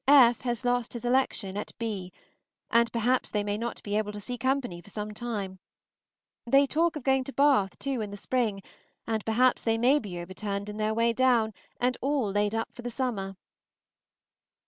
F 0.07 0.41
has 0.41 0.65
lost 0.65 0.93
his 0.93 1.05
election 1.05 1.55
at 1.55 1.73
B, 1.77 2.11
and 2.71 2.91
perhaps 2.91 3.29
they 3.29 3.43
may 3.43 3.55
not 3.55 3.83
be 3.83 3.95
able 3.95 4.11
to 4.13 4.19
see 4.19 4.35
company 4.35 4.81
for 4.81 4.89
some 4.89 5.13
time. 5.13 5.59
They 6.47 6.65
talk 6.65 6.95
of 6.95 7.03
going 7.03 7.23
to 7.25 7.31
Bath, 7.31 7.77
too, 7.77 8.01
in 8.01 8.09
the 8.09 8.17
spring, 8.17 8.63
and 9.05 9.23
perhaps 9.27 9.61
they 9.61 9.77
may 9.77 9.99
be 9.99 10.17
overturned 10.17 10.69
in 10.69 10.77
their 10.77 10.95
way 10.95 11.13
down, 11.13 11.53
and 11.79 11.97
all 12.01 12.31
laid 12.31 12.55
up 12.55 12.73
for 12.73 12.81
the 12.81 12.89
summer. 12.89 13.35